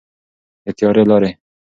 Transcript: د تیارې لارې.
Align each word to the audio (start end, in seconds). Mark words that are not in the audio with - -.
د 0.63 0.67
تیارې 0.77 1.03
لارې. 1.09 1.31